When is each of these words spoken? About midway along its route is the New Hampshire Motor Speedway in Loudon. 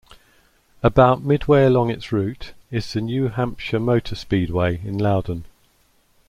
About 0.81 1.21
midway 1.23 1.63
along 1.63 1.91
its 1.91 2.11
route 2.11 2.53
is 2.71 2.91
the 2.91 3.01
New 3.01 3.27
Hampshire 3.27 3.79
Motor 3.79 4.15
Speedway 4.15 4.81
in 4.83 4.97
Loudon. 4.97 5.45